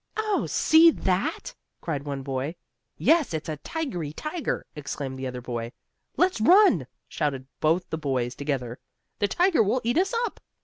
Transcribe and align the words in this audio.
"Oh! 0.17 0.47
See 0.47 0.89
that!" 0.89 1.53
cried 1.79 2.01
one 2.05 2.23
boy. 2.23 2.55
"Yes, 2.97 3.35
it's 3.35 3.47
a 3.47 3.57
tigery 3.57 4.11
tiger!" 4.13 4.65
exclaimed 4.75 5.19
the 5.19 5.27
other 5.27 5.41
boy. 5.41 5.73
"Let's 6.17 6.41
run!" 6.41 6.87
shouted 7.07 7.45
both 7.59 7.87
the 7.91 7.99
boys 7.99 8.33
together. 8.33 8.79
"The 9.19 9.27
tiger 9.27 9.61
will 9.61 9.79
eat 9.83 9.99
us 9.99 10.15
up!" 10.25 10.39